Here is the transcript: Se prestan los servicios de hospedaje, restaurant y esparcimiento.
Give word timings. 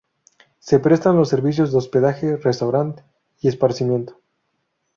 Se 0.57 0.79
prestan 0.79 1.15
los 1.15 1.29
servicios 1.29 1.71
de 1.71 1.77
hospedaje, 1.77 2.35
restaurant 2.37 3.01
y 3.39 3.49
esparcimiento. 3.49 4.19